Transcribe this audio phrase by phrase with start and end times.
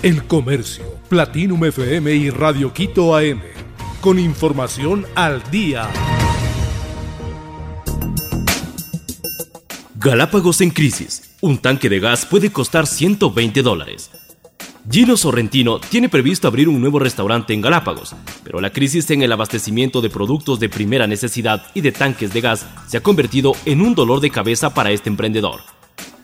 [0.00, 3.40] El Comercio, Platinum FM y Radio Quito AM.
[4.00, 5.90] Con información al día.
[9.96, 11.36] Galápagos en crisis.
[11.40, 14.12] Un tanque de gas puede costar 120 dólares.
[14.88, 19.32] Gino Sorrentino tiene previsto abrir un nuevo restaurante en Galápagos, pero la crisis en el
[19.32, 23.80] abastecimiento de productos de primera necesidad y de tanques de gas se ha convertido en
[23.80, 25.77] un dolor de cabeza para este emprendedor.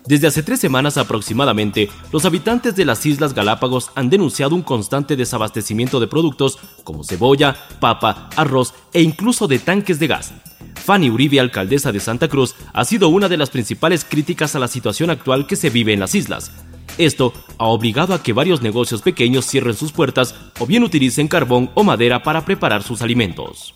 [0.07, 5.17] Desde hace tres semanas aproximadamente, los habitantes de las Islas Galápagos han denunciado un constante
[5.17, 10.35] desabastecimiento de productos como cebolla, papa, arroz e incluso de tanques de gas.
[10.75, 14.69] Fanny Uribe, alcaldesa de Santa Cruz, ha sido una de las principales críticas a la
[14.69, 16.53] situación actual que se vive en las islas.
[16.99, 21.71] Esto ha obligado a que varios negocios pequeños cierren sus puertas o bien utilicen carbón
[21.73, 23.75] o madera para preparar sus alimentos.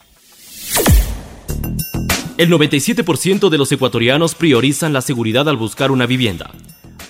[2.38, 6.52] El 97% de los ecuatorianos priorizan la seguridad al buscar una vivienda.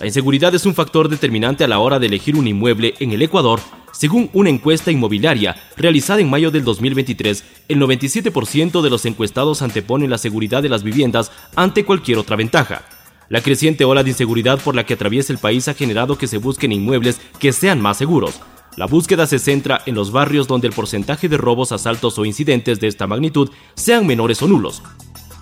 [0.01, 3.21] La inseguridad es un factor determinante a la hora de elegir un inmueble en el
[3.21, 3.61] Ecuador.
[3.93, 10.09] Según una encuesta inmobiliaria realizada en mayo del 2023, el 97% de los encuestados anteponen
[10.09, 12.87] la seguridad de las viviendas ante cualquier otra ventaja.
[13.29, 16.39] La creciente ola de inseguridad por la que atraviesa el país ha generado que se
[16.39, 18.41] busquen inmuebles que sean más seguros.
[18.77, 22.81] La búsqueda se centra en los barrios donde el porcentaje de robos, asaltos o incidentes
[22.81, 24.83] de esta magnitud sean menores o nulos.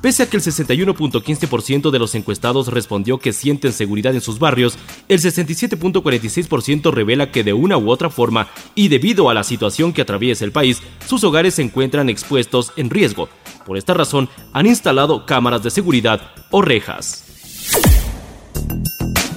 [0.07, 4.79] Pese a que el 61.15% de los encuestados respondió que sienten seguridad en sus barrios,
[5.09, 8.47] el 67.46% revela que de una u otra forma,
[8.77, 12.89] y debido a la situación que atraviesa el país, sus hogares se encuentran expuestos en
[12.89, 13.29] riesgo.
[13.67, 16.21] Por esta razón, han instalado cámaras de seguridad
[16.53, 17.25] o rejas.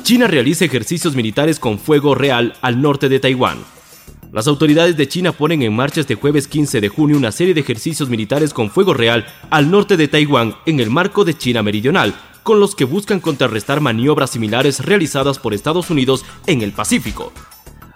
[0.04, 3.58] China realiza ejercicios militares con fuego real al norte de Taiwán.
[4.32, 7.62] Las autoridades de China ponen en marcha este jueves 15 de junio una serie de
[7.62, 12.14] ejercicios militares con fuego real al norte de Taiwán en el marco de China Meridional,
[12.44, 17.34] con los que buscan contrarrestar maniobras similares realizadas por Estados Unidos en el Pacífico.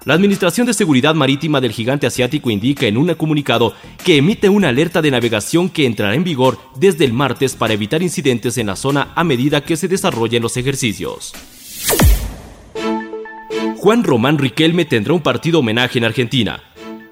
[0.05, 4.69] La Administración de Seguridad Marítima del gigante asiático indica en un comunicado que emite una
[4.69, 8.75] alerta de navegación que entrará en vigor desde el martes para evitar incidentes en la
[8.75, 11.33] zona a medida que se desarrollen los ejercicios.
[13.83, 16.63] Juan Román Riquelme tendrá un partido homenaje en Argentina.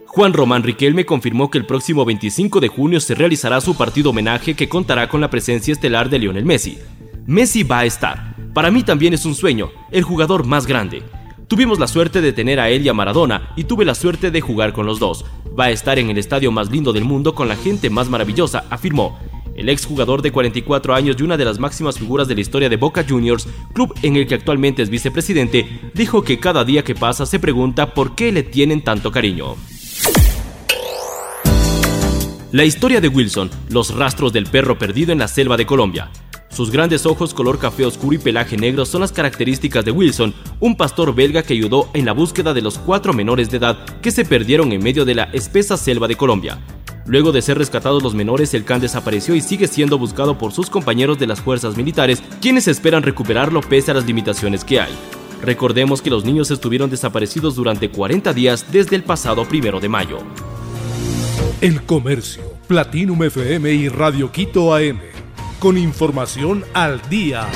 [0.06, 4.54] Juan Román Riquelme confirmó que el próximo 25 de junio se realizará su partido homenaje
[4.54, 6.80] que contará con la presencia estelar de Lionel Messi.
[7.26, 8.38] Messi va a estar.
[8.54, 11.04] Para mí también es un sueño, el jugador más grande.
[11.50, 14.40] Tuvimos la suerte de tener a él y a Maradona y tuve la suerte de
[14.40, 15.26] jugar con los dos.
[15.60, 18.64] Va a estar en el estadio más lindo del mundo con la gente más maravillosa,
[18.70, 19.20] afirmó.
[19.62, 22.78] El exjugador de 44 años y una de las máximas figuras de la historia de
[22.78, 27.28] Boca Juniors, club en el que actualmente es vicepresidente, dijo que cada día que pasa
[27.28, 29.56] se pregunta por qué le tienen tanto cariño.
[32.52, 36.10] La historia de Wilson, los rastros del perro perdido en la selva de Colombia.
[36.50, 40.76] Sus grandes ojos color café oscuro y pelaje negro son las características de Wilson, un
[40.76, 44.26] pastor belga que ayudó en la búsqueda de los cuatro menores de edad que se
[44.26, 46.60] perdieron en medio de la espesa selva de Colombia.
[47.06, 50.70] Luego de ser rescatados los menores, el can desapareció y sigue siendo buscado por sus
[50.70, 54.94] compañeros de las fuerzas militares, quienes esperan recuperarlo pese a las limitaciones que hay.
[55.42, 60.20] Recordemos que los niños estuvieron desaparecidos durante 40 días desde el pasado primero de mayo.
[61.62, 65.00] El Comercio, Platinum FM y Radio Quito AM.
[65.60, 67.48] Con información al día.